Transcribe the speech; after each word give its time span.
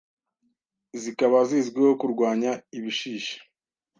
zikaba 1.01 1.39
zizwiho 1.49 1.91
kurwanya 2.01 2.51
ibishishi, 2.77 3.35